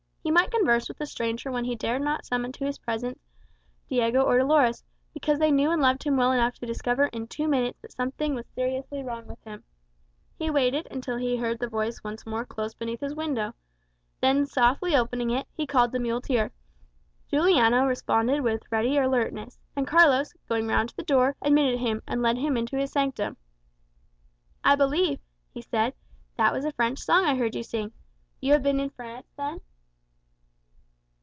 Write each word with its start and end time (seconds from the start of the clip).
He 0.23 0.29
might 0.29 0.51
converse 0.51 0.87
with 0.87 0.99
this 0.99 1.09
stranger 1.09 1.51
when 1.51 1.65
he 1.65 1.75
dared 1.75 2.03
not 2.03 2.25
summon 2.27 2.51
to 2.51 2.63
his 2.65 2.77
presence 2.77 3.17
Diego 3.89 4.21
or 4.21 4.37
Dolores, 4.37 4.83
because 5.15 5.39
they 5.39 5.51
knew 5.51 5.71
and 5.71 5.81
loved 5.81 6.03
him 6.03 6.15
well 6.15 6.31
enough 6.31 6.59
to 6.59 6.67
discover 6.67 7.05
in 7.07 7.25
two 7.25 7.47
minutes 7.47 7.79
that 7.81 7.91
something 7.91 8.35
was 8.35 8.45
seriously 8.53 9.01
wrong 9.01 9.25
with 9.25 9.43
him. 9.43 9.63
He 10.37 10.51
waited 10.51 10.87
until 10.91 11.17
he 11.17 11.35
heard 11.37 11.57
the 11.57 11.67
voice 11.67 12.03
once 12.03 12.23
more 12.23 12.45
close 12.45 12.75
beneath 12.75 12.99
his 13.01 13.15
window; 13.15 13.55
then 14.21 14.45
softly 14.45 14.95
opening 14.95 15.31
it, 15.31 15.47
he 15.57 15.65
called 15.65 15.91
the 15.91 15.99
muleteer. 15.99 16.51
Juliano 17.27 17.85
responded 17.85 18.41
with 18.41 18.61
ready 18.71 18.97
alertness; 18.99 19.57
and 19.75 19.87
Carlos, 19.87 20.33
going 20.47 20.67
round 20.67 20.89
to 20.89 20.95
the 20.95 21.01
door, 21.03 21.35
admitted 21.41 21.79
him, 21.79 22.03
and 22.07 22.21
led 22.21 22.37
him 22.37 22.55
into 22.57 22.77
his 22.77 22.91
sanctum. 22.91 23.37
"I 24.63 24.75
believe," 24.75 25.19
he 25.51 25.63
said, 25.63 25.95
"that 26.37 26.53
was 26.53 26.63
a 26.63 26.71
French 26.73 26.99
song 26.99 27.25
I 27.25 27.33
heard 27.37 27.55
you 27.55 27.63
sing. 27.63 27.91
You 28.39 28.53
have 28.53 28.61
been 28.61 28.79
in 28.79 28.91
France, 28.91 29.25
then?" 29.35 29.61